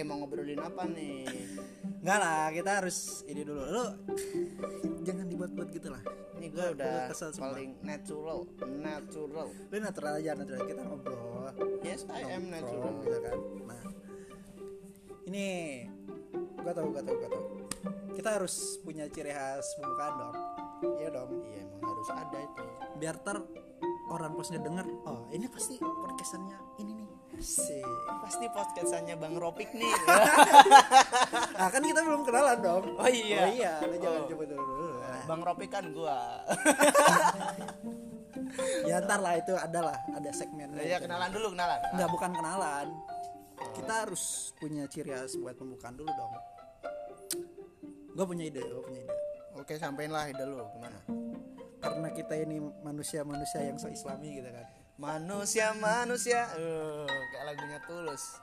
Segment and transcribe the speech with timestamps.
[0.00, 1.28] Eh mau ngobrolin apa nih?
[2.00, 3.60] Enggak lah, kita harus ini dulu.
[3.68, 3.84] Lu
[5.04, 6.00] jangan dibuat-buat gitu lah.
[6.40, 8.48] Ini gue udah kesel paling natural,
[8.80, 9.52] natural.
[9.52, 11.52] Lu natural aja, natural kita ngobrol.
[11.84, 12.96] Yes, I am natural.
[13.04, 13.36] gitu kan.
[13.68, 13.82] Nah,
[15.28, 15.44] ini
[16.64, 17.44] gua tahu, gua tahu, gua tahu.
[18.16, 20.36] Kita harus punya ciri khas pembukaan dong.
[20.96, 21.44] Iya dong.
[21.44, 22.64] Iya emang harus ada itu.
[22.96, 23.36] Biar ter
[24.08, 26.99] orang pas ngedenger, oh ini pasti podcastannya ini.
[27.40, 27.82] Sih.
[28.20, 29.90] Pasti podcastannya Bang Ropik nih.
[31.56, 32.84] Nah, kan kita belum kenalan dong.
[32.94, 33.42] Oh iya.
[33.42, 34.28] Oh iya, lu jangan Oh.
[34.28, 34.62] coba dulu.
[34.62, 34.88] dulu.
[35.00, 36.20] Nah, Bang Ropik kan gua.
[38.88, 40.82] ya ntar lah itu ada lah, ada segmennya.
[40.82, 41.06] ya gitu.
[41.08, 41.80] kenalan dulu kenalan.
[41.96, 42.86] Enggak bukan kenalan.
[43.72, 46.32] Kita harus punya ciri khas buat pembukaan dulu dong.
[48.10, 49.14] Gue punya ide, gue punya ide.
[49.54, 50.98] Oke sampein lah ide lu gimana?
[51.80, 54.66] Karena kita ini manusia-manusia yang se-islami gitu kan.
[55.00, 58.36] Manusia manusia, uh, kayak lagunya tulus.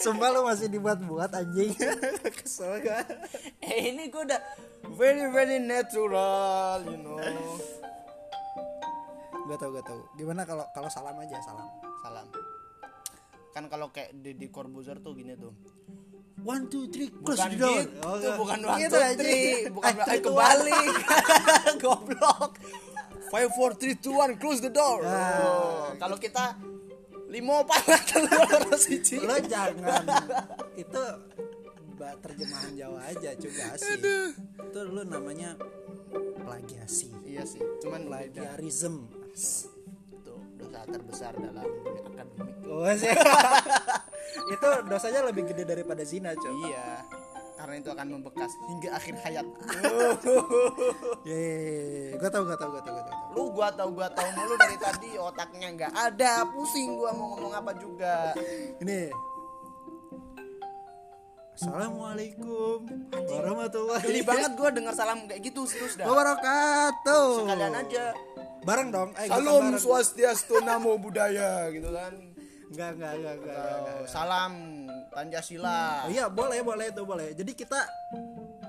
[0.00, 1.76] Sumpah lu masih dibuat-buat anjing.
[2.40, 3.04] Kesel gak?
[3.60, 4.40] Eh ini gue udah
[4.96, 7.20] very very natural, you know.
[9.44, 10.00] Gak tau, gak tau.
[10.16, 11.68] Gimana kalau kalau salam aja salam.
[12.00, 12.26] Salam.
[13.52, 15.52] Kan kalau kayak di, di Corbuzier tuh gini tuh.
[16.40, 17.76] One two three close Bukan the door.
[17.76, 18.36] gitu, Oh, enggak.
[18.40, 20.92] bukan one Gitu, two three, bukan Eh, kebalik.
[21.76, 22.50] Goblok.
[23.30, 25.06] Five four three two one close the door.
[25.06, 25.38] Ah.
[25.46, 26.58] Oh, kalau kita
[27.30, 29.22] limo panas telur siji.
[29.22, 30.02] Lo jangan
[30.74, 31.04] itu
[31.94, 34.02] mbak terjemahan Jawa aja juga sih.
[34.58, 35.54] Itu lu namanya
[36.42, 37.14] plagiasi.
[37.22, 38.10] Iya sih, cuman.
[38.10, 39.06] Plagiarism.
[40.10, 41.70] Itu dosa terbesar dalam
[42.10, 42.54] akademik.
[42.66, 42.86] Oh,
[44.54, 46.50] itu dosanya lebih gede daripada zina, coy.
[46.66, 47.06] Iya.
[47.70, 49.46] Karena itu akan membekas hingga akhir hayat.
[51.30, 53.14] Yeay, gue tau, gue tau, gue tau, gue tau.
[53.30, 57.54] Lu gua tahu gua tahu mulu dari tadi otaknya nggak ada, pusing gua mau ngomong
[57.54, 58.34] apa juga.
[58.82, 59.14] Ini.
[61.54, 62.90] Assalamualaikum
[63.38, 66.10] warahmatullahi Geli banget gua dengar salam kayak gitu serius dah.
[66.10, 67.28] wabarakatuh.
[67.38, 68.04] Sekalian aja.
[68.66, 69.14] Bareng dong.
[69.14, 72.29] Eh, gua Salam swastiastu namo buddhaya gitu kan.
[72.70, 74.52] Enggak, enggak, enggak, enggak, salam
[75.10, 76.06] Pancasila.
[76.06, 77.34] Oh, iya, boleh, boleh itu boleh.
[77.34, 77.82] Jadi kita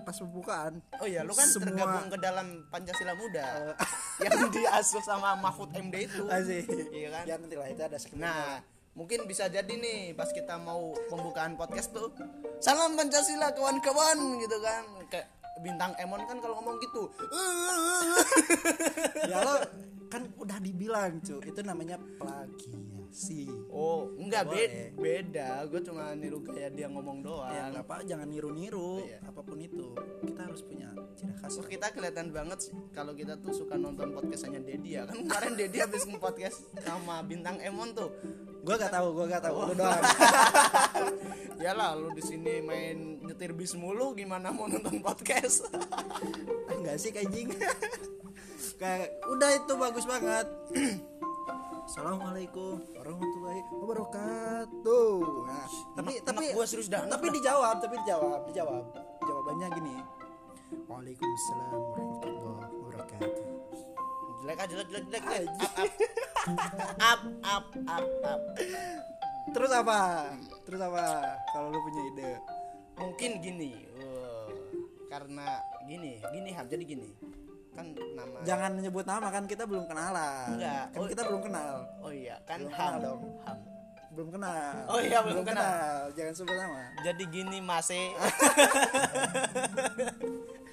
[0.01, 3.77] pas pembukaan Oh iya, lu kan Semua- tergabung ke dalam Pancasila Muda
[4.25, 6.25] yang diasuh sama Mahfud MD itu.
[6.25, 6.65] Asik.
[6.89, 7.23] Iya kan?
[7.29, 8.25] Ya nanti lah itu ada segmen.
[8.25, 8.65] Nah,
[8.97, 12.09] mungkin bisa jadi nih pas kita mau pembukaan podcast tuh
[12.57, 14.83] salam Pancasila kawan-kawan gitu kan.
[15.13, 15.29] Kayak
[15.61, 17.05] bintang Emon kan kalau ngomong gitu.
[19.29, 19.61] ya lo
[20.09, 21.37] kan udah dibilang, cu.
[21.39, 22.01] Itu namanya
[23.11, 23.51] plagiasi.
[23.67, 24.95] Oh, enggak Boleh.
[24.95, 25.67] beda.
[25.67, 27.51] Gue cuma niru gaya dia ngomong doang.
[27.51, 29.19] Ya apa, jangan niru-niru Iya.
[29.27, 29.91] apa pun itu.
[30.23, 31.51] Kita harus punya ciri khas.
[31.59, 35.77] Terus kita kelihatan banget kalau kita tuh suka nonton podcastnya Dedi ya kan kemarin Dedi
[35.83, 38.09] habis podcast sama bintang Emon tuh
[38.61, 39.57] Gua gak tahu, gua gak tahu.
[39.67, 40.03] Lu doang.
[41.65, 45.65] ya lah lu di sini main nyetir bis mulu gimana mau nonton podcast
[46.69, 47.49] Ah, enggak sih anjing.
[48.81, 50.47] Kayak udah itu bagus banget.
[51.81, 55.15] Assalamualaikum warahmatullahi wabarakatuh.
[55.43, 58.83] Nah, tapi Enak- tapi gua serius dah, tapi dijawab, tapi dijawab, dijawab.
[59.21, 59.95] Jawabannya gini.
[60.85, 63.45] Waalaikumsalam warahmatullahi wabarakatuh.
[64.41, 65.45] jelek aja jelek jelek jelek
[66.97, 68.41] up up up up
[69.51, 69.99] Terus apa?
[70.65, 71.03] Terus apa?
[71.51, 72.31] Kalau lu punya ide.
[72.91, 74.49] mungkin gini eh,
[75.09, 77.09] karena gini gini ham jadi gini
[77.71, 80.47] kan nama Jangan nyebut nama kan kita belum kenalan.
[80.53, 80.85] Enggak.
[80.89, 81.07] Kan Oh.
[81.07, 81.73] kita belum kenal.
[81.99, 83.21] oh iya kan Belum ham kenal dong.
[83.41, 83.57] ham
[84.11, 84.73] Belum kenal.
[84.85, 86.11] Oh iya, belum kenal.
[86.11, 86.83] Jangan sebut nama.
[87.01, 88.11] jadi gini mase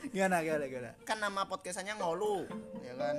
[0.09, 0.91] Gimana gimana gimana?
[1.05, 2.49] kan nama podcastnya ngolu
[2.81, 3.17] ya kan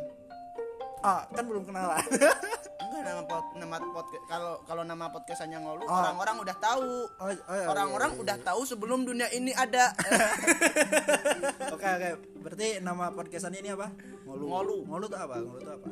[1.00, 2.04] Ah, kan belum kenalan.
[3.00, 5.96] enggak nama pod, nama podcast kalau kalau nama podcastnya ngolu Oh.
[5.96, 8.46] orang-orang udah tahu Oh, oh, iya, orang-orang iya, iya, udah iya.
[8.46, 9.96] tahu sebelum dunia ini ada
[11.74, 12.10] Oke oke.
[12.44, 13.88] Berarti nama podcastan ini apa?
[14.28, 14.46] Ngolu.
[14.48, 14.78] Ngolu.
[14.88, 15.36] Ngolu tuh apa?
[15.40, 15.90] Ngolu tuh apa?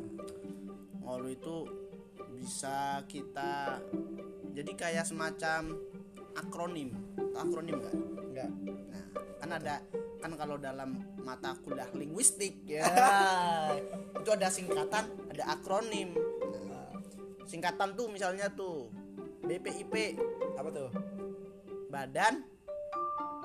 [1.07, 1.57] ngolu itu
[2.35, 3.79] bisa kita
[4.51, 5.79] jadi kayak semacam
[6.35, 7.95] akronim Tahu akronim enggak
[8.27, 8.49] Enggak.
[8.91, 9.03] nah
[9.39, 9.75] kan ada
[10.19, 12.83] kan kalau dalam mata kuliah linguistik ya
[14.19, 16.11] itu ada singkatan ada akronim
[17.47, 18.91] singkatan tuh misalnya tuh
[19.41, 20.19] BPIP
[20.55, 20.89] Apa tuh?
[21.87, 22.43] Badan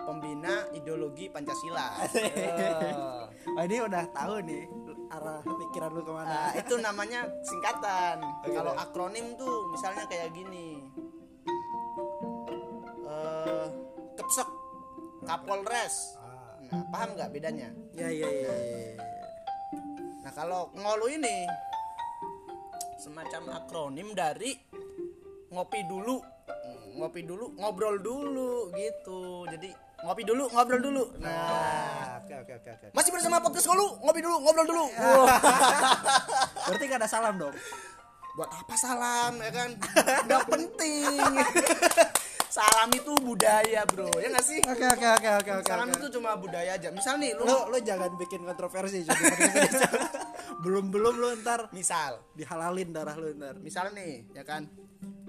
[0.02, 2.90] Pembina Ideologi Pancasila Eh,
[3.58, 4.64] Oh, ini udah tahu nih
[5.12, 6.24] arah pikiran lu ke mana.
[6.24, 8.16] Nah, itu namanya singkatan.
[8.40, 8.80] Oke, Kalau deh.
[8.80, 10.80] akronim tuh misalnya kayak gini.
[13.04, 13.66] Eh,
[14.14, 14.48] Kepsek,
[15.26, 16.16] Kapolres.
[16.16, 16.56] Ah.
[16.64, 17.68] Nah, paham nggak bedanya?
[17.92, 18.54] Ya ya ya.
[18.56, 18.78] ya.
[20.22, 21.44] Nah, kalau ngolu ini
[23.02, 24.54] semacam akronim dari
[25.50, 26.22] ngopi dulu.
[26.94, 29.42] Ngopi dulu ngobrol dulu gitu.
[29.50, 29.74] Jadi
[30.06, 31.04] ngopi dulu ngobrol dulu.
[31.18, 31.34] Nah.
[31.34, 32.86] Ah, oke oke oke oke.
[32.94, 34.84] Masih bersama podcast ngolu ngopi dulu ngobrol dulu.
[36.70, 37.54] Berarti gak ada salam dong?
[38.38, 39.70] Buat apa salam ya kan?
[40.30, 41.18] Nggak penting.
[42.52, 44.12] Salam itu budaya bro.
[44.20, 44.60] Ya nggak sih?
[44.60, 45.96] Oke oke oke oke oke salam oke.
[45.96, 46.92] itu cuma budaya aja.
[46.92, 49.00] Misal nih lu lo lo jangan bikin kontroversi
[50.60, 52.20] belum belum lo ntar misal.
[52.36, 53.56] dihalalin darah lo ntar.
[53.62, 54.68] Misal nih ya kan?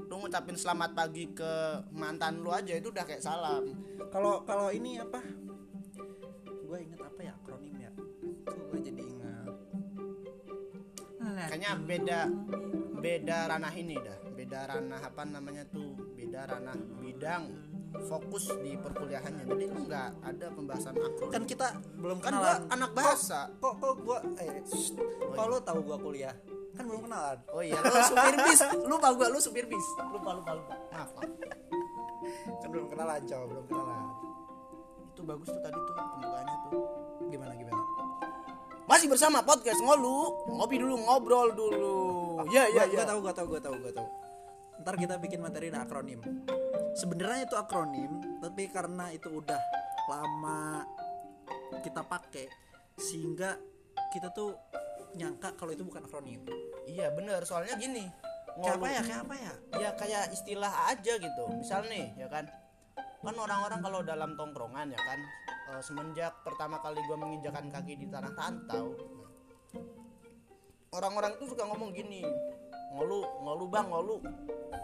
[0.09, 3.63] Lu ngucapin selamat pagi ke mantan lu aja itu udah kayak salam.
[4.11, 5.23] Kalau kalau ini apa?
[6.67, 7.91] Gue inget apa ya akronim ya?
[8.45, 9.53] Tuh gue jadi ingat.
[11.23, 12.19] Kayaknya beda
[12.99, 14.19] beda ranah ini dah.
[14.33, 15.97] Beda ranah apa namanya tuh?
[16.13, 19.43] Beda ranah bidang fokus di perkuliahannya.
[19.45, 21.33] Jadi lu nggak ada pembahasan akronim.
[21.33, 21.67] Kan kita
[21.97, 22.61] belum kan kenalan.
[22.65, 23.39] gua anak bahasa.
[23.61, 24.97] kok kok gue eh shh.
[25.33, 26.35] kok lo tahu gue kuliah?
[26.73, 27.37] Kan belum kenalan.
[27.53, 30.73] Oh iya lu supir bis lupa gua lu supir bis lupa lupa lupa.
[30.89, 31.31] Maaf maaf.
[32.61, 34.05] Kan belum kenalan cowok belum kenalan.
[35.13, 36.85] Itu bagus tuh tadi tuh pembukaannya tuh.
[37.29, 37.81] Gimana gimana?
[38.83, 40.49] Masih bersama podcast ngolu.
[40.49, 41.97] Ngopi dulu ngobrol dulu.
[42.49, 43.05] Ya ya gue ya.
[43.05, 44.07] tahu gue tahu gue tahu gue tahu.
[44.81, 46.19] Ntar kita bikin materi akronim
[46.93, 49.61] sebenarnya itu akronim tapi karena itu udah
[50.09, 50.85] lama
[51.81, 52.47] kita pakai
[52.97, 53.57] sehingga
[54.13, 54.53] kita tuh
[55.17, 56.41] nyangka kalau itu bukan akronim.
[56.85, 57.45] Iya bener.
[57.45, 58.05] Soalnya gini
[58.53, 59.53] kayak apa ya kayak apa ya?
[59.81, 61.43] Ya kayak istilah aja gitu.
[61.57, 62.45] Misal nih ya kan?
[63.23, 65.19] Kan orang-orang kalau dalam tongkrongan ya kan?
[65.73, 68.93] Eh, semenjak pertama kali gua menginjakan kaki di tanah tantau
[70.93, 72.21] orang-orang itu suka ngomong gini
[72.93, 74.15] ngolu ngolu bang ngolu.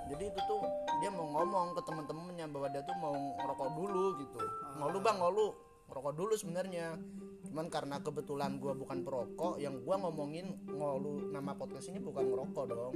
[0.10, 0.62] Jadi itu tuh
[1.00, 4.40] dia mau ngomong ke temen-temennya bahwa dia tuh mau ngerokok dulu gitu.
[4.82, 5.48] Ngolu bang ngolu.
[5.90, 6.98] Ngerokok dulu sebenarnya.
[7.46, 12.66] Cuman karena kebetulan gua bukan perokok yang gua ngomongin ngolu nama podcast ini bukan ngerokok
[12.66, 12.94] dong.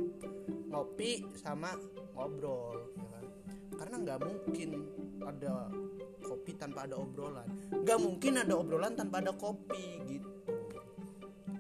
[0.74, 1.78] Ngopi sama
[2.18, 3.26] ngobrol ya kan?
[3.78, 4.70] Karena nggak mungkin
[5.22, 5.70] ada
[6.26, 7.46] kopi tanpa ada obrolan.
[7.70, 10.30] Nggak mungkin ada obrolan tanpa ada kopi gitu.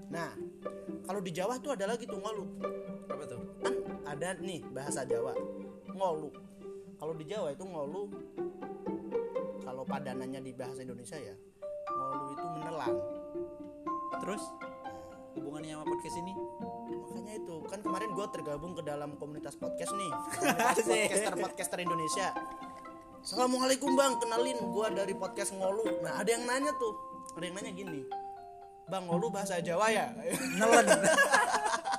[0.09, 0.33] Nah
[1.05, 2.45] kalau di Jawa tuh ada lagi tuh ngolu
[3.09, 3.41] apa tuh?
[3.59, 3.73] Kan
[4.07, 5.35] ada nih bahasa Jawa.
[5.94, 6.29] Ngolu.
[6.97, 8.07] Kalau di Jawa itu ngolu
[9.63, 11.35] kalau padanannya di bahasa Indonesia ya
[11.88, 12.94] ngolu itu menelan.
[14.23, 14.44] Terus?
[15.33, 16.33] Hubungannya sama podcast ini?
[17.09, 20.11] Makanya itu kan kemarin gue tergabung ke dalam komunitas podcast nih.
[20.38, 22.27] Komunitas podcaster podcaster Indonesia.
[23.23, 24.13] Assalamualaikum bang.
[24.21, 26.05] Kenalin gue dari podcast ngolu.
[26.05, 26.94] Nah ada yang nanya tuh.
[27.33, 28.01] Ada yang nanya gini.
[28.85, 30.13] Bang ngolu bahasa Jawa ya?
[30.59, 30.85] Nelen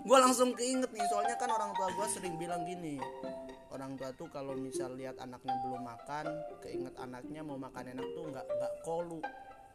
[0.00, 2.96] gue langsung keinget nih soalnya kan orang tua gue sering bilang gini.
[3.70, 6.26] Orang tua tuh kalau misal lihat anaknya belum makan
[6.64, 9.20] keinget anaknya mau makan enak tuh nggak nggak kolu.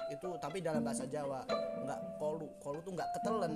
[0.09, 1.45] Itu tapi dalam bahasa Jawa
[1.85, 2.49] nggak kolu.
[2.57, 3.53] Kolu tuh nggak ketelen.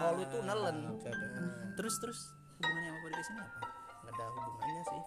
[0.00, 0.76] Kolu itu nelen.
[0.86, 1.26] Ah, oke, oke.
[1.74, 2.18] terus terus
[2.62, 3.58] hubungannya sama podcast ini apa?
[4.06, 5.00] Nggak ada hubungannya sih.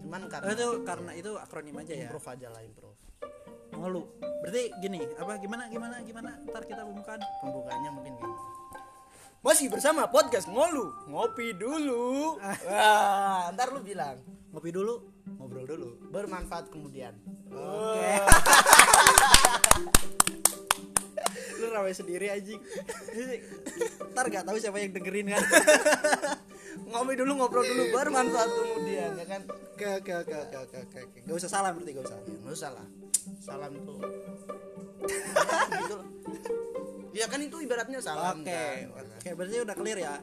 [0.00, 2.08] Cuman Oh, karena itu karena itu akronim aja ya?
[2.08, 2.98] Improve aja lah improve.
[3.76, 4.06] Ngeluh
[4.42, 6.30] berarti gini apa gimana gimana gimana?
[6.48, 7.20] Ntar kita umumkan.
[7.44, 8.57] Pembukaannya mungkin gini
[9.38, 10.90] masih bersama podcast ngolu.
[11.08, 12.38] Ngopi dulu.
[12.68, 14.18] Wah, ntar lu bilang.
[14.50, 14.94] Ngopi dulu
[15.38, 15.88] ngobrol dulu.
[16.10, 17.14] Bermanfaat kemudian.
[17.52, 18.12] Oke.
[21.58, 22.62] Lu rawe sendiri anjing.
[24.14, 25.42] Ntar gak tahu siapa yang dengerin kan?
[26.86, 29.42] Ngopi dulu ngobrol dulu bermanfaat kemudian ya kan?
[29.74, 32.18] Oke oke oke oke oke oke gak usah salah berarti gak usah.
[32.46, 32.86] Nggak usah lah.
[33.42, 33.98] Salam tuh.
[35.82, 35.98] Gitu.
[37.18, 38.94] Ya kan itu ibaratnya salam oke kan.
[38.94, 39.28] oke.
[39.34, 40.14] Berarti udah clear ya?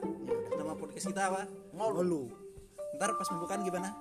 [0.56, 1.42] Nama podcast kita apa?
[1.76, 1.92] Ngolu.
[2.00, 2.24] ngolu
[2.96, 3.92] ntar pas pembukaan gimana?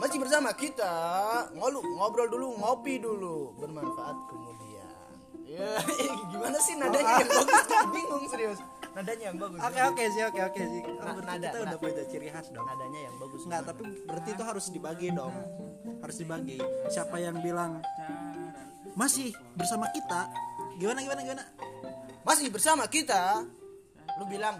[0.00, 0.92] Masih bersama kita.
[1.52, 3.52] Ngolu ngobrol dulu ngopi dulu.
[3.60, 4.88] Bermanfaat kemudian.
[5.44, 5.76] Ya
[6.32, 7.60] gimana sih nadanya yang bagus?
[7.92, 8.58] Bingung serius.
[8.96, 9.60] Nadanya yang bagus.
[9.60, 10.82] Oke oke sih oke oke sih.
[10.84, 12.64] Oh, Nah, berarti nada, kita udah punya ciri khas dong.
[12.64, 13.40] Nadanya yang bagus.
[13.44, 15.34] Enggak, tapi berarti itu harus dibagi dong.
[16.00, 16.56] Harus dibagi.
[16.88, 17.84] Siapa yang bilang
[18.96, 20.32] masih bersama kita?
[20.80, 21.44] Gimana gimana gimana?
[22.26, 23.46] Masih bersama kita
[24.16, 24.58] lu bilang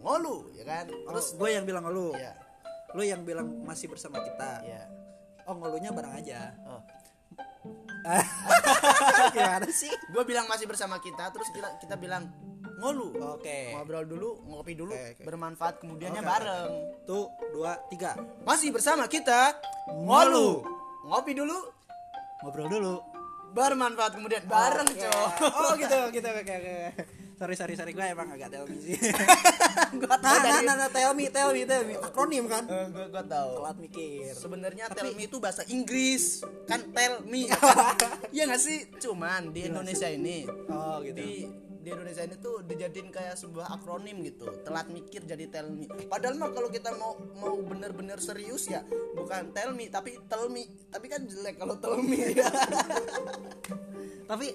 [0.00, 2.14] ngolu ya kan Terus gue yang bilang lu.
[2.14, 2.32] ya
[2.94, 4.64] Lu yang bilang masih bersama kita.
[4.64, 4.82] ya
[5.44, 6.50] Oh, ngolunya bareng aja.
[6.64, 6.80] oh
[9.34, 9.90] gimana sih?
[9.90, 12.30] gue bilang masih bersama kita terus kita kita bilang
[12.78, 13.74] ngolu Oke.
[13.74, 15.22] ngobrol dulu ngopi dulu Oke, oke.
[15.22, 16.70] bermanfaat kemudiannya Oke, bareng
[17.02, 18.14] Tuh, dua, tiga.
[18.42, 19.58] masih bersama kita
[19.90, 20.62] Ngolu.
[21.04, 21.58] ngopi dulu
[22.36, 22.94] Ngobrol dulu.
[23.56, 25.00] Bermanfaat kemudian bareng Oke.
[25.00, 26.28] cowok Oh, gitu, gitu.
[26.28, 26.76] Oke, oke.
[27.36, 27.92] Sorry, sorry, sorry.
[27.92, 28.96] Gue emang agak tell me sih.
[29.92, 31.92] gue nah, tau nah, dari nah, nah, tell me, tell me, tell me.
[31.94, 32.64] Akronim kan?
[32.64, 34.32] gue gue tau Telat mikir.
[34.32, 37.44] sebenarnya Tapi- tell me itu bahasa Inggris kan tell me
[38.34, 41.12] iya nggak sih cuman di Indonesia ini Oh, gitu.
[41.14, 41.44] di
[41.86, 44.50] di Indonesia ini tuh dijadiin kayak sebuah akronim gitu.
[44.66, 45.86] Telat mikir jadi tell me.
[46.10, 48.82] Padahal mah kalau kita mau mau bener-bener serius ya
[49.14, 50.66] bukan tell me tapi tell me.
[50.90, 52.34] Tapi kan jelek kalau tell me.
[52.34, 52.50] Ya
[54.30, 54.50] tapi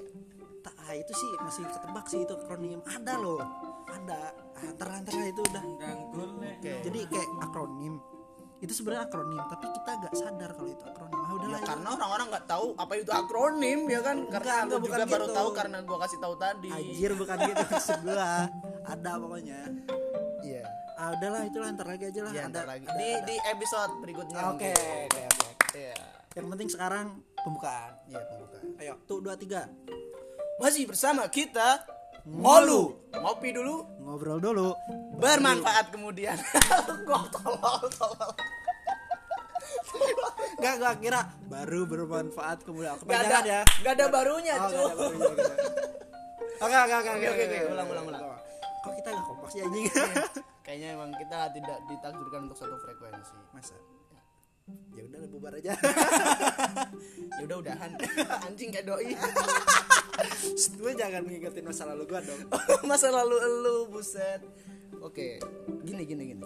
[0.59, 2.83] tak ah, itu sih masih ketebak sih itu akronim.
[2.83, 3.39] Ada loh.
[3.87, 4.35] Ada.
[4.67, 5.63] Antara-antara itu udah.
[6.61, 6.83] Oke.
[6.83, 7.97] jadi kayak akronim
[8.61, 11.67] itu sebenarnya akronim tapi kita agak sadar kalau itu akronim ah Ya, udahlah itu.
[11.67, 15.35] karena orang-orang nggak tahu apa itu akronim ya kan karena Enggak, juga bukan baru gitu.
[15.35, 17.63] tahu karena gua kasih tahu tadi Anjir bukan gitu
[18.03, 18.29] gua
[18.83, 19.59] ada pokoknya
[20.41, 20.63] iya
[20.93, 23.25] ah udahlah itulah ntar lagi aja lah ya, ada lagi ada- di ada.
[23.25, 24.75] di episode berikutnya oke mungkin.
[25.07, 25.95] oke oke Iya.
[26.33, 27.05] yang penting sekarang
[27.37, 28.63] pembukaan Iya pembukaan.
[28.77, 29.65] ayo tuh dua tiga
[30.57, 31.81] Masih bersama kita
[32.25, 32.81] Ngolu.
[33.11, 34.69] Ngopi dulu, ngobrol dulu
[35.19, 36.37] bermanfaat kemudian.
[37.07, 38.31] Gua tolol tolol.
[40.61, 44.81] Gak gak kira baru bermanfaat kemudian Gak ada, kepanjangan ya gak ada barunya, Oh, cuy.
[46.61, 47.57] oke oke Oke, oke, oke.
[47.73, 48.23] Ulang, ulang, ulang.
[48.81, 49.85] Kok kita gak kompak sih anjing?
[50.61, 53.35] Kayaknya emang kita tidak ditakdirkan untuk satu frekuensi.
[53.51, 53.75] Masa?
[54.97, 55.73] Ya udah bubar aja.
[57.39, 57.91] Ya udah udahan.
[58.45, 59.15] Anjing kayak doi.
[60.77, 62.37] Gue jangan ngingetin masa lalu gua dong.
[62.85, 64.43] Masa lalu elu buset.
[65.01, 65.41] Oke,
[65.81, 66.43] gini gini gini.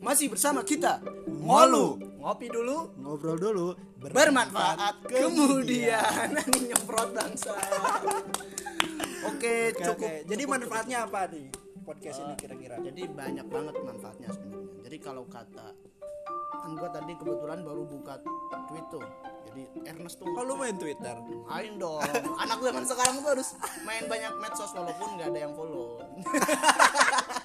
[0.00, 1.96] Masih bersama kita Ngolu.
[2.20, 3.68] Ngopi dulu, Ngobrol dulu.
[4.00, 7.56] bermanfaat kemudian Anjing nyemprot bangsa.
[9.24, 10.04] Oke, Oke, cukup.
[10.04, 10.12] oke.
[10.28, 11.48] Jadi cukup, manfaatnya apa nih
[11.80, 12.76] podcast ini kira-kira?
[12.80, 14.80] Jadi banyak banget manfaatnya sebenarnya.
[14.84, 15.72] Jadi kalau kata
[16.60, 18.12] kan gua tadi kebetulan baru buka
[18.66, 19.04] tweet tuh.
[19.50, 21.16] Jadi Ernest tuh Oh lu main Twitter?
[21.44, 21.98] main dong.
[22.38, 23.48] Anak zaman sekarang tuh harus
[23.82, 25.98] main banyak medsos walaupun nggak ada yang follow.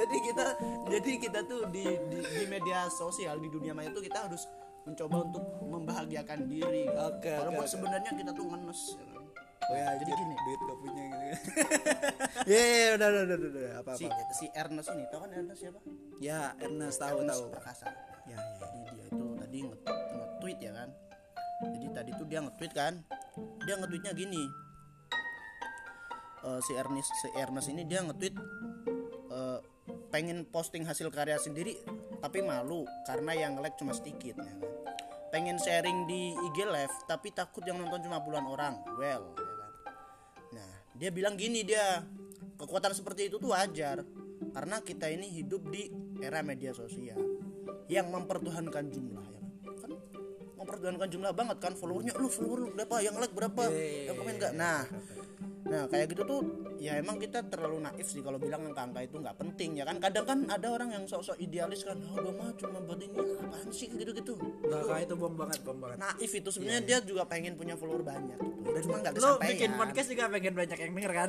[0.00, 0.44] jadi kita
[0.86, 4.44] jadi kita tuh di, di di media sosial di dunia maya tuh kita harus
[4.82, 6.88] mencoba untuk membahagiakan diri.
[6.88, 7.68] Oke, Walaupun oke, oke.
[7.68, 8.80] sebenarnya kita tuh ngenes.
[8.96, 9.06] ya.
[9.60, 10.34] Oh ya, Jadi gini.
[10.34, 11.26] duit gak punya gitu.
[12.50, 14.32] Iya, iya, udah, udah, udah, udah, udah, apa Si apa.
[14.32, 15.78] si Ernest ini, tahu kan Ernest siapa?
[16.18, 17.44] Ya, Ernest tahu Ernest tahu.
[17.52, 17.86] Prakasa.
[22.30, 23.02] Dia nge-tweet kan?
[23.66, 24.42] Dia nge-tweetnya gini.
[26.40, 28.34] Eh, si Ernest si Ernest ini dia nge-tweet
[29.34, 29.58] eh,
[30.14, 31.76] pengen posting hasil karya sendiri
[32.22, 34.58] tapi malu karena yang like cuma sedikit ya kan?
[35.34, 38.74] Pengen sharing di IG live tapi takut yang nonton cuma puluhan orang.
[38.94, 39.72] Well ya kan?
[40.54, 42.06] Nah, dia bilang gini dia,
[42.56, 44.06] kekuatan seperti itu tuh wajar
[44.54, 45.92] karena kita ini hidup di
[46.24, 47.20] era media sosial
[47.86, 49.29] yang mempertuhankan jumlah
[50.70, 53.62] mempertuhankan jumlah banget kan followernya lu follower lu berapa, yang like berapa,
[54.06, 54.54] yang komen enggak.
[54.54, 54.86] Nah,
[55.70, 56.40] Nah kayak gitu tuh
[56.80, 60.24] ya emang kita terlalu naif sih kalau bilang angka-angka itu nggak penting ya kan kadang
[60.24, 63.92] kan ada orang yang sok-sok idealis kan oh gue mah cuma buat ini apaan sih
[63.92, 64.34] gitu-gitu
[64.64, 65.98] Enggak kayak itu bom banget, bom banget.
[66.00, 68.68] naif itu sebenarnya dia juga pengen punya follower banyak gitu.
[68.72, 71.28] Dan cuma nggak kesampaian bikin podcast juga pengen banyak yang denger kan?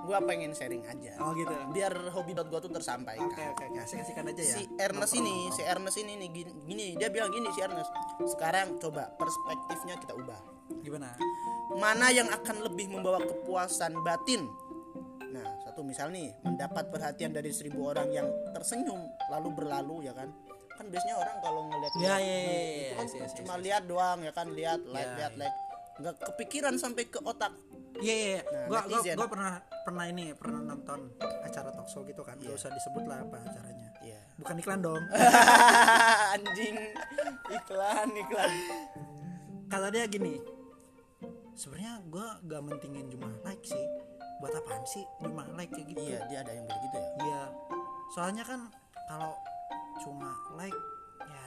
[0.00, 1.54] gue pengen sharing aja oh gitu.
[1.70, 4.54] biar hobi dot gue tuh tersampaikan Oke oke oke, kasih-kasihkan aja ya.
[4.58, 7.92] si Ernest ini si Ernest ini nih gini, gini dia bilang gini si Ernest
[8.26, 11.18] sekarang coba perspektifnya kita ubah Gimana?
[11.76, 14.46] Mana yang akan lebih membawa kepuasan batin
[15.30, 20.30] nah satu misal nih mendapat perhatian dari seribu orang yang tersenyum lalu berlalu ya kan
[20.74, 23.62] kan biasanya orang kalau ngeliat Ya, ya, ya, itu ya, kan yes, yes, cuma yes,
[23.68, 25.40] lihat doang ya kan lihat like Ya, lihat ya.
[25.44, 25.56] like
[26.00, 27.52] nggak kepikiran sampai ke otak
[28.00, 28.40] Iya iya, iya.
[28.40, 29.16] Nah, gua, gua, netizen.
[29.18, 29.52] gua pernah
[29.84, 32.38] pernah ini pernah nonton acara talkshow gitu kan.
[32.40, 33.88] Gak usah disebut lah apa acaranya.
[34.00, 34.20] Iya.
[34.40, 35.02] Bukan iklan dong.
[36.38, 36.76] anjing
[37.50, 38.52] iklan iklan
[39.68, 40.38] Kata dia gini.
[41.60, 43.84] Sebenarnya gua gak mentingin jumlah like sih.
[44.40, 46.00] Buat apaan sih jumlah like kayak gitu?
[46.00, 47.42] iya dia ada yang begitu ya Iya.
[48.08, 48.60] Soalnya kan
[49.04, 49.36] kalau
[50.00, 50.80] cuma like
[51.20, 51.44] ya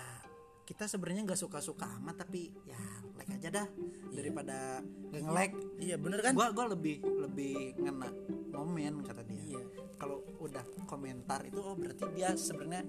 [0.63, 2.77] kita sebenarnya nggak suka-suka amat tapi ya
[3.17, 3.67] like aja dah
[4.13, 5.55] daripada nggak nge-like.
[5.81, 8.13] iya bener kan Gua gua lebih lebih ngena
[8.53, 9.41] momen kata dia.
[9.57, 9.63] Iya.
[9.97, 12.85] Kalau udah komentar itu oh berarti dia sebenarnya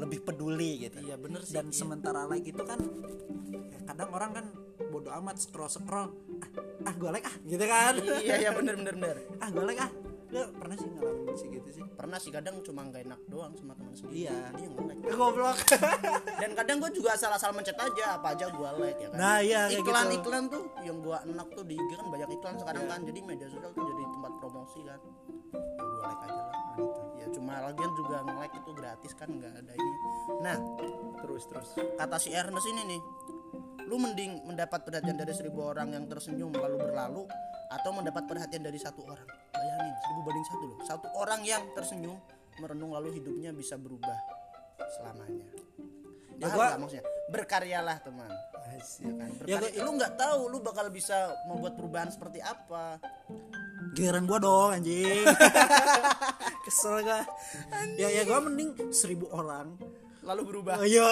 [0.00, 1.04] lebih peduli gitu.
[1.04, 1.76] iya bener sih Dan iya.
[1.76, 2.80] sementara like itu kan
[3.68, 4.46] ya kadang orang kan
[4.88, 6.08] bodoh amat scroll scroll
[6.44, 6.50] ah,
[6.90, 7.94] ah gue like ah gitu kan.
[8.20, 9.16] Iya iya bener bener bener.
[9.42, 9.90] Ah gue like ah.
[10.34, 11.84] Lu pernah sih ngalamin sih gitu sih?
[11.94, 14.26] Pernah sih kadang cuma nggak enak doang sama teman sendiri.
[14.26, 14.38] Iya.
[14.58, 15.58] dia nge-like goblok.
[16.42, 19.18] Dan kadang gue juga salah-salah mencet aja apa aja gue like ya kan?
[19.18, 20.18] Nah, iya, kayak iklan gitu.
[20.18, 23.00] iklan tuh yang gue enak tuh di IG kan banyak iklan sekarang kan.
[23.06, 25.00] Jadi media sosial tuh jadi tempat promosi kan.
[25.54, 27.00] Ya gue like aja lah gitu.
[27.14, 29.98] Ya cuma lagian juga nge-like itu gratis kan nggak ada ini.
[30.42, 30.56] Nah
[31.22, 31.68] terus terus.
[31.94, 33.00] kata si Ernest ini nih
[33.84, 37.22] lu mending mendapat perhatian dari seribu orang yang tersenyum lalu berlalu
[37.70, 42.16] atau mendapat perhatian dari satu orang bayangin seribu banding satu loh satu orang yang tersenyum
[42.56, 44.16] merenung lalu hidupnya bisa berubah
[44.90, 45.48] selamanya
[46.34, 50.90] Ya, Paham gua- maksudnya berkaryalah teman ya kan Ya, Berkali- lu nggak tahu lu bakal
[50.90, 51.14] bisa
[51.44, 52.98] membuat perubahan seperti apa
[53.94, 55.22] Giliran gua dong anjing.
[56.66, 57.22] Kesel gua.
[57.94, 59.78] Ya ya gua mending seribu orang.
[60.24, 61.06] lalu berubah Oh, iya.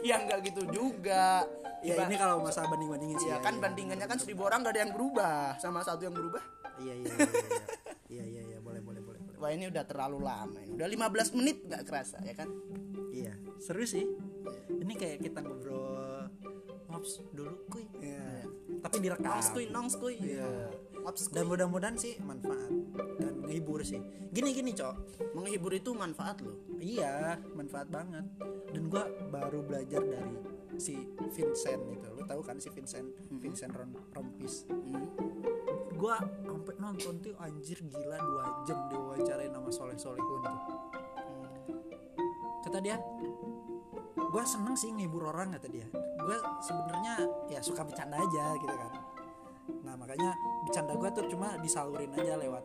[0.00, 1.44] Ya nggak gitu juga
[1.80, 3.28] ya ini kalau masalah banding bandingin sih.
[3.32, 6.42] ya kan bandingannya kan seribu orang gak ada yang berubah sama satu yang berubah
[6.80, 7.28] Iya iya iya.
[7.28, 7.64] iya.
[8.10, 9.20] Iya iya iya boleh boleh boleh.
[9.20, 9.36] boleh.
[9.36, 12.48] wah ini udah terlalu lama ini udah 15 menit nggak kerasa ya kan
[13.10, 14.06] Iya, seru sih.
[14.70, 16.30] Ini kayak kita ngobrol
[16.88, 17.84] ngops dulu kuy.
[17.98, 18.46] Iya.
[18.80, 19.34] Tapi direkam.
[19.34, 20.70] nongs kuy nongs kuy Iya.
[21.30, 22.70] Dan mudah-mudahan sih manfaat
[23.18, 24.00] dan menghibur sih.
[24.30, 24.96] Gini gini, Cok.
[25.34, 28.24] menghibur itu manfaat loh Iya, manfaat banget.
[28.72, 30.34] Dan gua baru belajar dari
[30.80, 30.96] si
[31.36, 32.08] Vincent itu.
[32.16, 34.64] Lu tahu kan si Vincent, Vincent Rom Rompis.
[34.70, 35.04] Hmm.
[36.00, 40.58] Gua sampai nonton tuh anjir gila dua jam diwawancarain sama Soleh Solihun tuh.
[42.64, 42.96] Kata dia,
[44.16, 45.84] gua seneng sih ngehibur orang kata dia.
[46.16, 47.14] Gua sebenarnya
[47.52, 48.92] ya suka bercanda aja gitu kan.
[49.84, 50.32] Nah makanya
[50.66, 52.64] bercanda gua tuh cuma disalurin aja lewat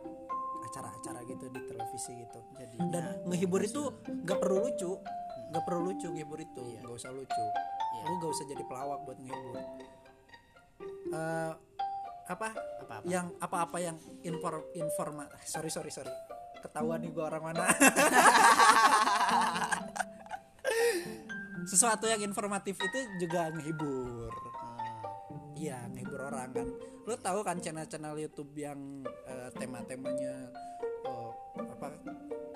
[0.66, 2.40] acara-acara gitu di televisi gitu.
[2.58, 4.98] Jadi Dan ngehibur itu nggak perlu lucu,
[5.54, 6.80] nggak perlu lucu ngehibur itu, Iya.
[6.84, 7.44] nggak usah lucu.
[7.96, 8.02] Iya.
[8.10, 9.56] Lu nggak usah jadi pelawak buat ngehibur.
[11.06, 11.52] Eh,
[12.26, 12.48] apa?
[12.50, 16.10] apa apa Yang apa-apa yang inform informa sorry sorry sorry
[16.58, 17.70] ketahuan nih gua orang mana
[21.70, 24.30] sesuatu yang informatif itu juga ngehibur
[25.56, 26.68] iya ngehibur orang kan.
[27.02, 28.78] Lo tahu kan channel-channel YouTube yang
[29.24, 30.52] eh, tema-temanya
[31.02, 31.88] eh, apa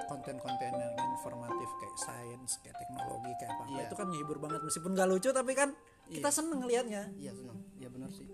[0.05, 3.83] konten-konten yang informatif kayak sains kayak teknologi kayak apa Iya.
[3.87, 4.61] itu kan ngehibur banget.
[4.63, 5.71] Meskipun gak lucu tapi kan
[6.11, 6.35] kita Iya.
[6.35, 8.27] seneng ngelihatnya iya senang iya benar sih.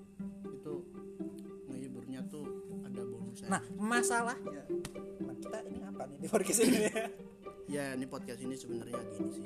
[0.49, 0.75] Itu
[1.69, 2.45] ngehiburnya tuh
[2.83, 3.49] ada bonusnya.
[3.53, 4.63] Nah masalahnya
[5.21, 6.79] nah, kita ini apa nih di podcast ini?
[7.67, 9.43] Ya ini podcast ini sebenarnya gini sih.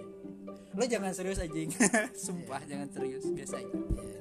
[0.77, 1.73] Lo jangan serius anjing.
[2.15, 3.25] Sumpah jangan serius.
[3.27, 3.73] Biasa aja.
[3.97, 4.20] Ya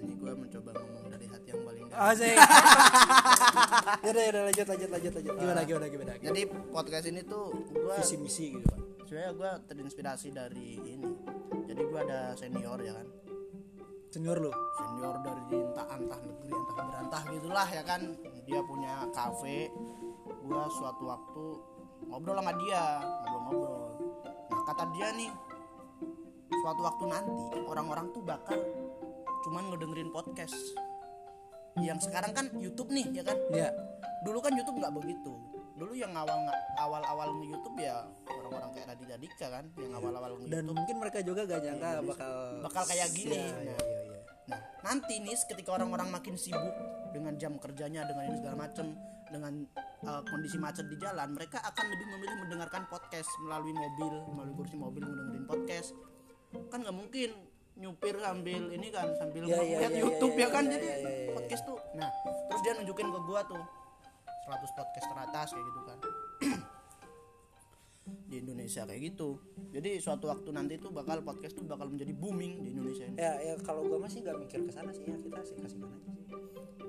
[2.15, 2.35] sih.
[4.05, 5.33] Yaudah yaudah lanjut lanjut lanjut lanjut.
[5.35, 6.13] Gimana gimana gimana?
[6.21, 11.09] Jadi podcast ini tuh gue visi misi gitu kan sebenarnya gue terinspirasi dari ini.
[11.65, 13.09] Jadi gue ada senior ya kan?
[14.13, 18.01] Senior lo senior dari entah entah negeri entah berantah gitulah ya kan?
[18.45, 19.73] Dia punya kafe.
[20.45, 21.45] Gue suatu waktu
[22.05, 23.89] ngobrol sama dia ngobrol-ngobrol.
[24.53, 25.33] Nah kata dia nih
[26.61, 28.61] suatu waktu nanti orang-orang tuh bakal
[29.41, 30.77] cuman ngedengerin podcast
[31.83, 33.69] yang sekarang kan YouTube nih ya kan ya
[34.23, 35.33] dulu kan YouTube nggak begitu
[35.79, 36.43] dulu yang awal
[36.75, 40.75] awal awal nge YouTube ya orang-orang kayak Raditya Dika kan yang awal-awal nge dan YouTube
[40.75, 42.33] mungkin mereka juga gak nyangka bakal
[42.67, 43.39] bakal kayak gini.
[43.39, 43.63] Iya, Nah.
[43.63, 44.19] iya, iya.
[44.49, 46.75] Nah, nanti nih ketika orang-orang makin sibuk
[47.15, 48.91] dengan jam kerjanya dengan ini segala macem
[49.29, 49.53] dengan
[50.09, 54.75] uh, kondisi macet di jalan, mereka akan lebih memilih mendengarkan podcast melalui mobil, melalui kursi
[54.75, 55.93] mobil mendengarin podcast.
[56.73, 57.29] Kan nggak mungkin
[57.79, 60.85] nyupir sambil ini kan sambil Iya, iya, lihat iya, YouTube iya, ya kan iya, jadi
[60.85, 61.31] iya, iya, iya.
[61.31, 61.79] podcast tuh.
[61.95, 62.09] Nah,
[62.45, 63.63] terus dia nunjukin ke gua tuh
[64.45, 65.99] 100 podcast teratas kayak gitu kan.
[68.25, 69.37] di Indonesia kayak gitu.
[69.69, 73.15] Jadi suatu waktu nanti tuh bakal podcast tuh bakal menjadi booming di Indonesia ini.
[73.15, 75.97] ya ya kalau gua masih gak mikir ke sana sih ya kita sih kasih aja
[76.09, 76.09] sih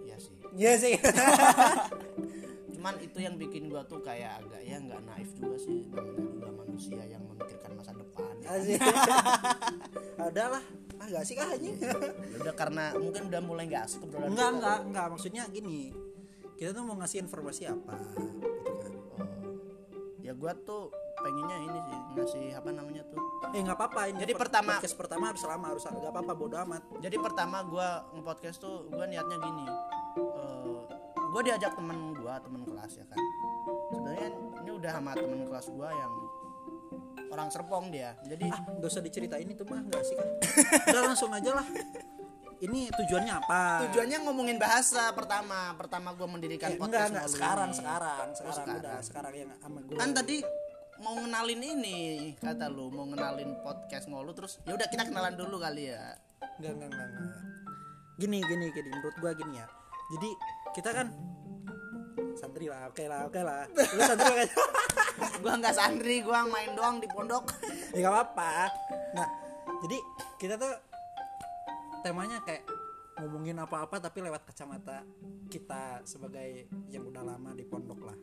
[0.00, 0.34] Iya sih.
[0.56, 0.94] iya sih
[2.80, 6.48] cuman itu yang bikin gua tuh kayak agak ya nggak naif juga sih namanya juga
[6.48, 8.32] manusia yang memikirkan masa depan.
[8.40, 8.48] Ya.
[8.56, 8.80] Asik.
[10.32, 10.64] ada lah.
[10.96, 11.76] Ah gak sih kah anjing?
[11.76, 11.92] Ya
[12.40, 15.92] udah karena mungkin udah mulai nggak asik obrolan enggak enggak enggak maksudnya gini
[16.56, 18.92] kita tuh mau ngasih informasi apa gitu kan?
[19.16, 19.28] Oh.
[20.20, 20.88] ya gua tuh
[21.20, 23.20] pengennya ini sih ngasih apa namanya tuh?
[23.52, 26.82] Eh nggak apa-apa ini Jadi pertama- podcast pertama harus lama harus nggak apa-apa bodo amat.
[27.04, 29.68] Jadi pertama gua nge-podcast tuh gua niatnya gini.
[30.16, 30.79] Eh,
[31.30, 33.20] gua diajak temen gua temen kelas ya kan.
[33.90, 34.28] Sebenarnya
[34.60, 36.12] ini udah sama temen kelas gua yang
[37.30, 38.18] orang Serpong dia.
[38.26, 40.28] Jadi ah gak usah diceritain itu mah nggak sih kan
[40.90, 41.66] udah langsung aja lah.
[42.60, 43.88] Ini tujuannya apa?
[43.88, 45.72] Tujuannya ngomongin bahasa pertama.
[45.80, 48.26] Pertama gua mendirikan Eh, enggak podcast enggak Ngolu sekarang sekarang.
[48.36, 48.76] Sekarang sekarang.
[48.82, 49.32] udah sekarang.
[49.32, 50.36] yang sama gue kan tadi
[51.00, 51.98] mau ngenalin ini
[52.36, 52.92] kata lu.
[52.92, 56.12] Mau ngenalin podcast ngolu terus ya udah kita kenalan dulu kali ya.
[56.60, 57.42] Enggak enggak enggak, enggak.
[58.20, 58.88] gini gini gini.
[58.92, 59.66] Menurut gua gini ya.
[60.10, 60.30] Jadi
[60.80, 61.12] kita kan
[62.32, 63.68] santri lah oke lah oke lah.
[63.96, 64.48] Lu santri kan
[65.44, 67.52] gua nggak santri gua main doang di pondok.
[67.92, 68.70] Ya nggak apa
[69.12, 69.28] nah
[69.82, 69.98] jadi
[70.40, 70.72] kita tuh
[72.00, 72.64] temanya kayak
[73.20, 75.04] ngomongin apa-apa tapi lewat kacamata
[75.52, 78.16] kita sebagai yang udah lama di pondok lah.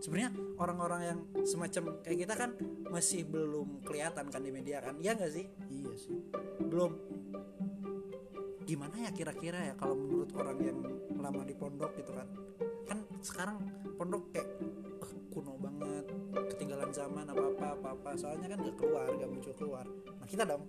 [0.00, 2.50] Sebenarnya orang-orang yang semacam kayak kita kan
[2.88, 4.96] masih belum kelihatan kan di media kan.
[5.02, 5.44] Iya nggak sih?
[5.68, 6.16] Iya sih.
[6.64, 6.96] Belum
[8.68, 10.78] gimana ya kira-kira ya kalau menurut orang yang
[11.16, 12.28] lama di pondok gitu kan?
[12.84, 13.64] Kan sekarang
[13.96, 14.44] pondok kayak
[15.08, 16.04] "Eh, kuno banget
[16.52, 19.88] ketinggalan zaman apa apa apa apa soalnya kan nggak keluar nggak muncul keluar.
[20.20, 20.68] Nah kita dong.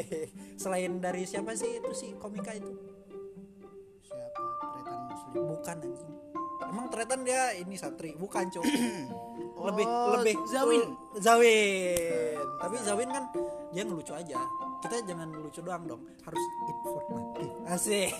[0.62, 2.72] Selain dari siapa sih itu si komika itu?
[4.08, 4.40] Siapa?
[4.72, 5.42] Tretan muslim.
[5.44, 6.12] Bukan anjing.
[6.64, 8.16] Emang tretan dia ini santri?
[8.16, 8.64] Bukan cok
[9.54, 9.86] Oh, lebih
[10.18, 10.88] lebih Zawin.
[11.22, 12.36] Zawin.
[12.58, 13.24] Tapi Zawin kan
[13.70, 14.40] dia ngelucu aja
[14.84, 16.02] kita jangan ngelucu doang dong.
[16.22, 17.50] Harus informatif.
[17.66, 18.10] Asik.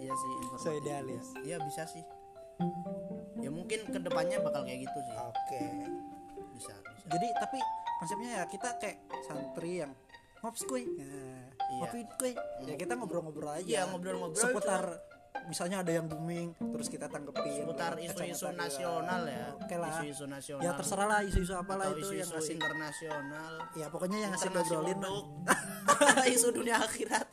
[0.00, 0.60] Iya sih informatif.
[0.60, 1.26] so idealis.
[1.44, 2.04] Iya bisa sih.
[3.40, 5.16] Ya mungkin ke depannya bakal kayak gitu sih.
[5.20, 5.62] Oke.
[6.56, 7.04] Bisa bisa.
[7.04, 7.58] Jadi tapi
[8.00, 9.92] konsepnya ya kita kayak santri yang
[10.40, 10.84] ngops kuy.
[10.88, 11.80] Nah, Iya.
[11.80, 12.32] ngopi kuy.
[12.64, 13.64] Ya kita ngobrol-ngobrol aja.
[13.64, 15.00] Iya, ngobrol-ngobrol seputar
[15.44, 17.64] misalnya ada yang booming terus kita tanggepin.
[17.64, 19.46] Seputar isu-isu nasional ya.
[19.58, 19.90] Oke lah.
[20.00, 20.62] Isu-isu nasional.
[20.62, 23.52] Ya terserah lah isu-isu apalah atau itu yang isu-isu internasional.
[23.76, 24.94] Ya pokoknya yang internasional.
[24.96, 26.26] ngobrolin.
[26.34, 27.28] Isu dunia akhirat.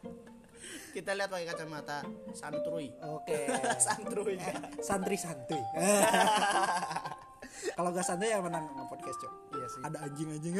[0.91, 2.03] Kita lihat pakai kacamata
[2.35, 3.39] santuy oke.
[3.85, 4.35] Santuy
[4.87, 5.63] santri santuy
[7.77, 9.33] kalau gak santuy ya menang podcast cok.
[9.53, 9.81] Iya sih.
[9.85, 10.53] Ada anjing anjing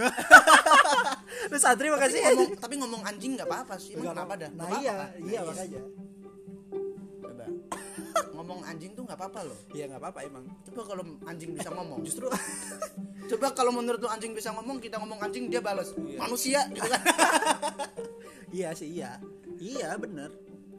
[1.52, 2.20] lu santri makasih.
[2.22, 3.98] Ngomong, tapi ngomong anjing nggak apa-apa sih.
[3.98, 4.44] Emang kenapa apa-apa.
[4.46, 4.50] dah?
[4.54, 4.94] Nah iya.
[4.94, 5.10] kan?
[5.18, 5.82] iya Nah, makanya.
[5.82, 6.01] coba
[8.52, 9.60] ngomong anjing tuh nggak apa-apa loh.
[9.72, 10.44] Iya nggak apa-apa emang.
[10.68, 12.04] Coba kalau anjing bisa ngomong.
[12.04, 12.28] Justru
[13.32, 16.20] coba kalau menurut lu anjing bisa ngomong kita ngomong anjing dia balas Iya.
[16.20, 17.02] manusia gitu kan.
[18.52, 19.16] Iya sih iya.
[19.56, 20.28] Iya bener.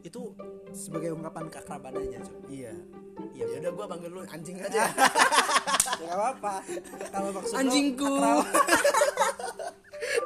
[0.05, 0.37] Itu
[0.77, 2.53] sebagai ungkapan keakraban aja cok.
[2.53, 2.77] Iya.
[3.33, 4.85] Iya ya udah gua panggil lu anjing aja.
[5.97, 6.55] Ya nggak apa-apa.
[7.09, 8.13] Kalau maksud Anjingku.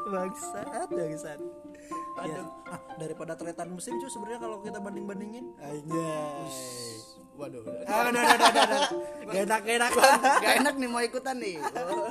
[0.07, 1.39] bangsat bangsat.
[2.17, 2.43] Ya.
[2.73, 6.09] ah, daripada tretan musim cuy sebenarnya kalau kita banding bandingin aja
[7.37, 7.63] waduh.
[7.85, 8.81] Ah udah udah udah udah
[9.29, 9.91] gak enak gak enak.
[10.41, 11.57] Gak enak nih mau ikutan nih.
[11.87, 12.11] Oh.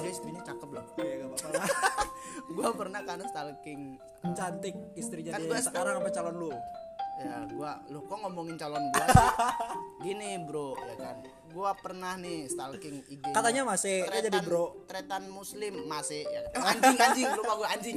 [0.00, 0.84] Dia istrinya cakep loh.
[1.00, 1.64] Ya gak apa-apa.
[2.56, 3.98] Gua pernah kan stalking
[4.36, 6.52] cantik istrinya Kan dia sekarang apa calon lu.
[7.14, 9.28] Ya gua lu kok ngomongin calon gua sih?
[10.04, 11.16] Gini bro ya kan.
[11.54, 13.34] Gua pernah nih stalking IG -nya.
[13.34, 14.84] katanya masih eh, jadi bro.
[14.90, 16.42] tretan muslim masih ya.
[16.50, 16.54] kan?
[16.58, 17.96] Eh, anjing anjing lupa gua anjing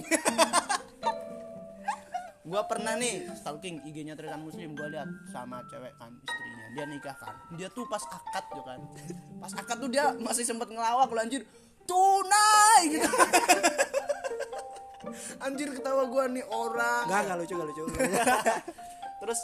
[2.47, 6.65] gua pernah nih stalking IG-nya tretan muslim gua lihat sama cewek kan istrinya.
[6.73, 7.35] Dia nikah kan.
[7.59, 8.79] Dia tuh pas akad tuh kan.
[9.43, 11.43] Pas akad tuh dia masih sempat ngelawak lu anjir.
[11.87, 12.81] Tunai!
[12.91, 13.07] Gitu
[15.45, 17.07] anjir ketawa gua nih orang.
[17.07, 17.83] Enggak, enggak lucu, enggak lucu.
[19.23, 19.39] terus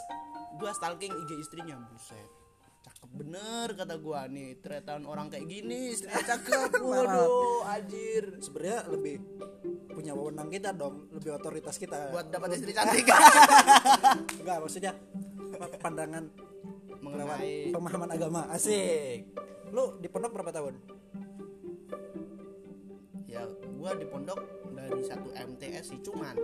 [0.60, 2.43] gua stalking IG istrinya buset
[2.84, 9.16] cakep bener kata gua nih tretan orang kayak gini istrinya cakep waduh anjir Sebenarnya lebih
[9.94, 12.10] punya wewenang kita dong, lebih otoritas kita.
[12.10, 13.06] buat dapat istri cantik
[14.42, 14.92] enggak maksudnya
[15.78, 16.28] pandangan
[16.98, 18.40] mengenai pemahaman agama.
[18.50, 19.30] Asik.
[19.70, 20.74] Lu di pondok berapa tahun?
[23.34, 23.42] ya
[23.74, 24.38] gua di pondok
[24.78, 26.38] dari satu MTS sih cuman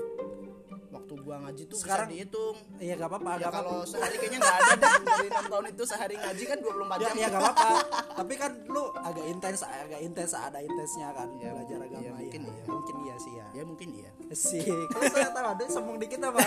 [0.91, 4.57] waktu gua ngaji tuh Sekarang- bisa dihitung Iya enggak apa-apa, ya kalau sehari kayaknya nggak
[4.57, 7.69] ada dah dari enam tahun itu sehari ngaji kan 24 Ya, jam ya enggak apa-apa.
[8.13, 12.17] Tapi kan lu agak intens, agak intens ada intensnya kan Ya, belajar iya, agama.
[12.17, 12.53] mungkin iya.
[12.53, 12.65] iya.
[12.67, 13.47] Mungkin iya sih ya.
[13.53, 16.39] ya mungkin iya Sih, kalau saya tawadu sombong dikit apa?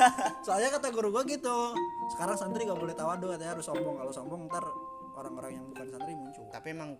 [0.46, 1.76] Soalnya kata guru gua gitu.
[2.08, 3.94] Sekarang santri gak boleh tawadu katanya harus sombong.
[3.94, 4.64] Kalau sombong ntar
[5.14, 6.44] orang-orang yang bukan santri muncul.
[6.46, 6.92] tapi emang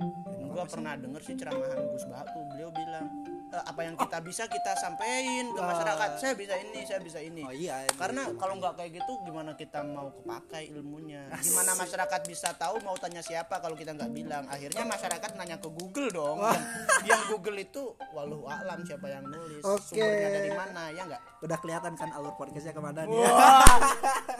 [0.46, 4.72] gua pernah denger sih ceramahan Gus Batu beliau bilang "Eh, apa yang kita bisa kita
[4.76, 6.10] sampein ke masyarakat.
[6.20, 7.42] Saya bisa ini saya bisa ini.
[7.46, 7.88] Oh iya.
[7.96, 8.36] karena gitu.
[8.36, 11.30] kalau nggak kayak gitu gimana kita mau kepakai ilmunya?
[11.40, 14.44] Gimana masyarakat bisa tahu mau tanya siapa kalau kita nggak bilang?
[14.50, 16.38] Akhirnya masyarakat nanya ke Google dong.
[16.42, 16.62] Yang,
[17.06, 19.62] yang Google itu walau alam siapa yang nulis?
[19.64, 19.96] Oke.
[19.96, 20.82] sumbernya dari mana?
[20.92, 21.22] Ya nggak?
[21.44, 23.18] Udah kelihatan kan alur podcastnya ke mana nih?
[23.20, 23.80] Wah,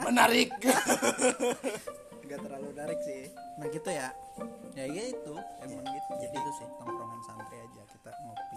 [0.05, 0.51] menarik.
[2.27, 3.31] Nggak terlalu menarik sih.
[3.55, 4.09] Nah gitu ya.
[4.75, 6.11] Ya gitu emang gitu.
[6.21, 6.67] Jadi itu sih.
[6.77, 8.56] tongkrongan santri aja kita ngopi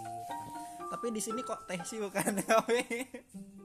[1.00, 2.44] tapi di sini kok teh sih bukan?
[2.44, 2.84] Kopi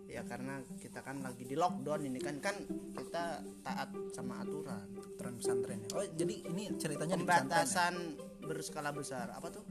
[0.07, 2.55] ya karena kita kan lagi di lockdown ini kan kan
[2.95, 4.87] kita taat sama aturan.
[4.95, 5.99] Aturan pesantren ya.
[5.99, 7.67] Oh jadi ini ceritanya di pesantren ya?
[7.67, 7.93] pembatasan
[8.39, 9.35] berskala besar.
[9.35, 9.67] Apa tuh?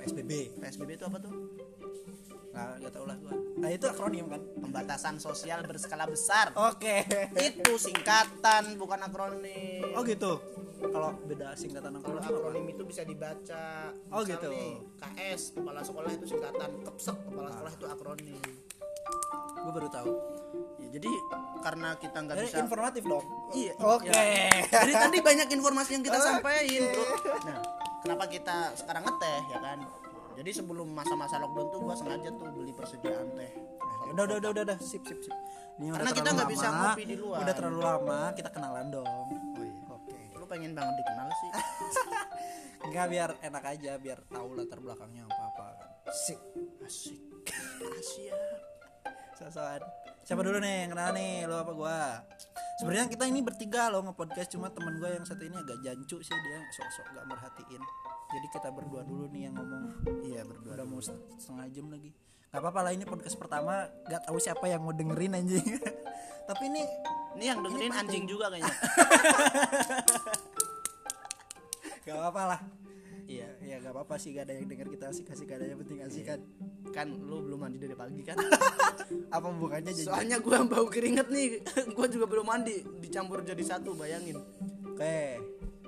[0.00, 1.34] PSBB PSBB itu apa tuh
[2.52, 3.32] nah gak tau lah gua.
[3.58, 4.40] Nah itu akronim kan?
[4.60, 6.52] Pembatasan sosial berskala besar.
[6.56, 7.04] Oke.
[7.36, 9.88] Itu singkatan bukan akronim.
[9.96, 10.40] Oh gitu.
[10.82, 12.28] Kalau beda singkatan kalau akronim.
[12.28, 12.38] apa?
[12.38, 13.94] akronim itu bisa dibaca.
[14.12, 14.48] Oh, Misal gitu.
[14.52, 16.70] nih, KS kepala sekolah itu singkatan.
[16.84, 18.40] Kepsek kepala sekolah itu akronim.
[19.62, 20.12] Gue baru tahu.
[20.82, 21.10] Ya, jadi
[21.62, 23.24] karena kita nggak Jadi bisa informatif dong.
[23.54, 24.10] Iya oke.
[24.10, 24.50] Ya.
[24.72, 27.04] dari tadi banyak informasi yang kita sampaikan bro
[27.46, 27.58] nah
[28.02, 29.78] kenapa kita sekarang ngeteh ya kan
[30.36, 33.52] jadi sebelum masa-masa lockdown tuh gua sengaja tuh beli persediaan teh.
[34.12, 34.78] Udah udah udah udah, udah.
[34.80, 35.36] sip sip sip.
[35.80, 37.38] Ini Karena kita nggak bisa ngopi di luar.
[37.44, 39.06] udah terlalu lama kita kenalan dong.
[39.06, 39.82] Oh iya.
[39.88, 40.18] Oke.
[40.36, 41.50] Lu pengen banget dikenal sih.
[42.88, 45.66] Enggak biar enak aja biar tahu latar belakangnya apa apa
[46.12, 46.40] sip.
[46.82, 47.20] Asik.
[47.98, 48.38] Asia
[49.38, 49.82] sosokan
[50.22, 51.46] siapa dulu nih yang kenal nih?
[51.50, 52.22] Lo apa gua?
[52.78, 56.34] Sebenarnya kita ini bertiga lo nge-podcast cuma teman gua yang satu ini agak jancu sih
[56.34, 57.82] dia sok-sok gak merhatiin.
[58.32, 59.84] Jadi kita berdua dulu nih yang ngomong.
[60.24, 62.10] Iya berdua udah mau setengah jam lagi.
[62.52, 63.88] Nggak apa-apa lah ini podcast pertama.
[64.08, 65.66] Gak tahu siapa yang mau dengerin anjing.
[66.48, 66.82] Tapi ini
[67.40, 68.72] ini yang dengerin anjing juga kayaknya.
[72.02, 72.60] Gak apa-apa lah
[73.32, 75.98] iya ya gak apa-apa sih gak ada yang denger kita asik-asik gak ada yang penting
[76.02, 76.40] asik kan.
[76.92, 78.36] Kan lu belum mandi dari pagi kan?
[79.36, 81.64] Apa bukannya jadi soalnya gua bau keringet nih
[81.96, 84.36] gua juga belum mandi dicampur jadi satu bayangin.
[84.86, 85.40] Oke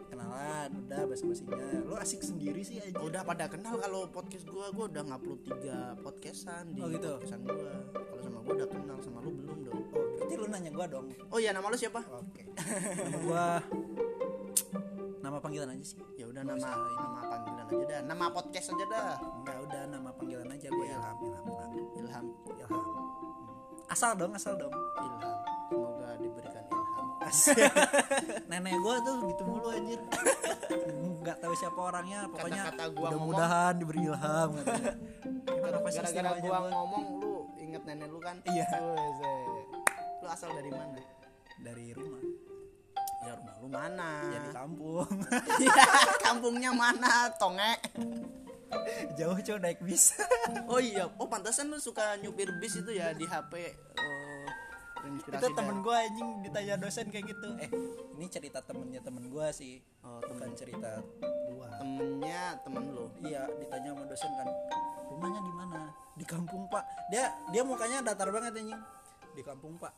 [0.07, 1.68] kenalan udah basa-basinya.
[1.85, 5.92] Lo asik sendiri sih aja udah pada kenal kalau podcast gua gua udah ngupload tiga
[6.00, 7.20] podcastan di Oh, gitu?
[7.20, 7.72] podcastan gua.
[7.92, 9.80] Kalau sama gua udah kenal sama lu belum dong.
[9.92, 11.07] Oh, berarti lo nanya gua dong?
[11.28, 12.00] Oh iya nama lu siapa?
[12.00, 12.42] Oke.
[13.04, 13.44] Nama gua
[15.20, 15.96] nama panggilan aja sih
[16.44, 18.00] udah nama nama panggilan aja dah.
[18.04, 19.12] Nama podcast aja dah.
[19.16, 20.96] Enggak udah nama panggilan aja gua Iya.
[21.00, 21.72] Ilham Ilham Ilham.
[21.96, 23.07] Ilham Ilham.
[23.88, 24.74] Asal dong asal dong.
[24.74, 25.33] Ilham.
[25.72, 27.07] Semoga diberikan ilham.
[28.52, 30.00] Nenek gua tuh gitu mulu anjir.
[31.24, 34.50] Nggak tahu siapa orangnya pokoknya gua mudah-mudahan diberi ilham
[35.94, 36.70] gara-gara gua gua?
[36.74, 38.37] ngomong lu inget nenek lu kan?
[38.44, 38.66] Iya.
[40.20, 41.00] Lu asal dari mana?
[41.64, 42.20] Dari rumah
[43.24, 44.10] ya rumah lu mana?
[44.28, 45.08] Jadi kampung.
[45.64, 45.84] Iya,
[46.20, 47.32] kampungnya mana?
[47.40, 47.72] Tonge.
[49.14, 50.14] Jauh cow naik bis.
[50.70, 51.08] Oh iya.
[51.16, 53.52] Oh pantasan lu suka nyupir bis itu ya di HP
[53.96, 54.44] oh,
[55.04, 57.48] terinspirasi itu temen gue anjing ditanya dosen kayak gitu.
[57.60, 57.70] Eh
[58.16, 59.78] ini cerita temennya temen gue sih.
[60.00, 60.90] Oh, bukan temen cerita
[61.52, 61.68] gua.
[61.80, 63.06] Temennya temen lu?
[63.20, 64.48] Iya ditanya sama dosen kan.
[65.12, 65.80] Rumahnya di mana?
[66.16, 66.84] Di kampung pak.
[67.12, 68.80] Dia dia mukanya datar banget anjing.
[69.37, 69.92] Di kampung pak.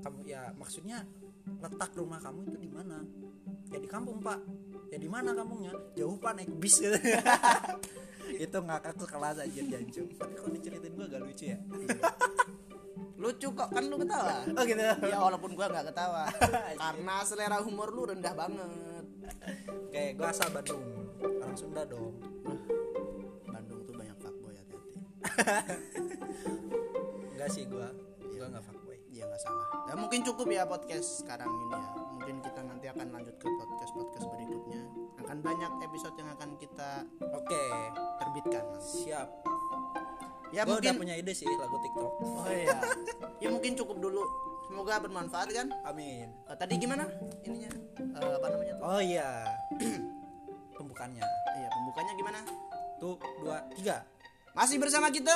[0.00, 1.04] Kamu ya maksudnya
[1.44, 2.98] letak rumah kamu itu di mana?
[3.72, 4.40] Ya di kampung pak.
[4.92, 5.72] Ya di mana kampungnya?
[5.96, 6.80] Jauh pak naik bis.
[6.80, 6.96] Gitu.
[8.44, 11.58] itu ngakak tuh kelas aja jancung tapi kalau diceritain gue agak lucu ya.
[13.14, 14.44] Lucu kok kan lu ketawa.
[14.52, 14.84] Oh gitu.
[14.84, 16.28] Ya walaupun gua nggak ketawa.
[16.82, 19.04] Karena selera humor lu rendah banget.
[19.88, 20.84] Kayak gue asal Bandung.
[21.22, 22.20] Orang Sunda dong.
[23.48, 24.98] Bandung tuh banyak fuckboy hati-hati.
[27.32, 27.86] Enggak sih gue
[28.34, 28.83] gue nggak fuckboy
[29.24, 29.66] ya nggak salah.
[29.88, 31.88] Ya mungkin cukup ya podcast sekarang ini ya.
[32.12, 34.82] Mungkin kita nanti akan lanjut ke podcast podcast berikutnya.
[35.24, 36.90] Akan banyak episode yang akan kita
[37.32, 37.64] oke.
[38.20, 39.28] terbitkan siap.
[40.52, 42.12] Ya udah mungkin punya ide sih lagu TikTok.
[42.20, 42.78] Oh iya.
[43.40, 44.22] Ya mungkin cukup dulu.
[44.68, 45.68] Semoga bermanfaat kan?
[45.88, 46.28] Amin.
[46.48, 47.08] Eh, tadi gimana
[47.44, 47.72] ininya?
[48.00, 48.84] Eh, apa namanya tuh?
[48.84, 49.48] Oh iya.
[50.78, 51.24] Pembukaannya.
[51.54, 52.38] Iya pembukanya gimana?
[53.00, 54.04] Tuh dua tiga.
[54.52, 55.32] Masih bersama kita?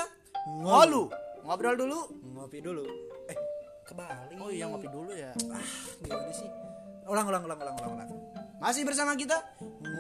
[0.61, 1.11] Ngolu.
[1.47, 2.01] Ngobrol dulu.
[2.37, 2.87] Ngopi dulu
[3.89, 5.33] eh kebalik oh iya ngopi dulu ya.
[5.49, 5.65] Ah
[6.05, 6.49] gimana sih.
[7.09, 8.11] Ulang ulang ulang ulang ulang ulang.
[8.61, 9.41] Masih bersama kita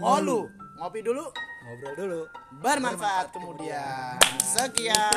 [0.04, 0.44] Ngolu.
[0.44, 1.24] ngolu ngopi dulu.
[1.64, 2.20] Ngobrol dulu.
[2.60, 4.20] Bermanfaat kemudian.
[4.44, 5.08] Sekian.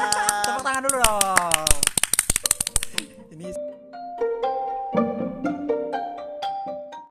[0.48, 1.91] Tepuk tangan dulu dong